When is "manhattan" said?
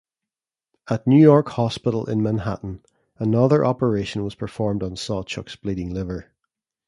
2.23-2.81